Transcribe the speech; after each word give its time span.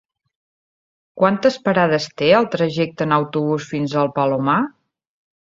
Quantes 1.21 1.57
parades 1.67 2.09
té 2.21 2.31
el 2.39 2.49
trajecte 2.57 3.07
en 3.09 3.15
autobús 3.19 3.71
fins 3.75 3.97
al 4.05 4.11
Palomar? 4.21 4.61